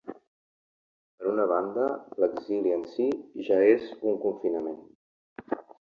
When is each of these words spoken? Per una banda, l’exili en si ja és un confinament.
Per 1.19 1.27
una 1.33 1.45
banda, 1.51 1.85
l’exili 2.23 2.75
en 2.79 2.89
si 2.97 3.07
ja 3.51 3.63
és 3.77 3.89
un 4.13 4.21
confinament. 4.27 4.85